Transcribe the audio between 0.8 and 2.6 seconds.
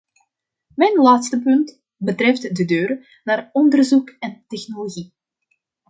laatste punt betreft